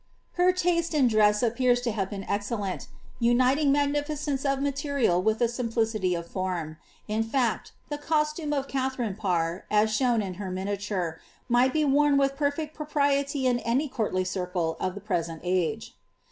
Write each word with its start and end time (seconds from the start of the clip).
Her 0.33 0.51
taste 0.51 0.95
in 0.95 1.07
dress 1.07 1.43
appears 1.43 1.79
to 1.81 1.91
have 1.91 2.09
been 2.09 2.23
excellent, 2.23 2.87
uiiiiing 3.21 3.67
magnificence 3.69 4.43
of 4.45 4.59
material 4.59 5.21
with 5.21 5.39
a 5.41 5.47
simplicity 5.47 6.15
of 6.15 6.25
form. 6.25 6.77
In 7.07 7.23
fac^ 7.23 7.69
the 7.89 7.99
co»iume 7.99 8.51
of 8.51 8.67
Kaiha 8.67 8.95
nne 8.97 9.15
Parr, 9.15 9.65
as 9.69 9.95
shown 9.95 10.23
in 10.23 10.33
her 10.41 10.49
rainialure, 10.49 11.17
might 11.47 11.71
be 11.71 11.85
worn 11.85 12.17
with 12.17 12.35
perfect 12.35 12.73
pro 12.73 12.87
priety 12.87 13.43
in 13.43 13.59
any 13.59 13.87
courtly 13.87 14.23
circle 14.23 14.75
of 14.79 14.95
the 14.95 15.01
present 15.01 15.41
age. 15.43 15.93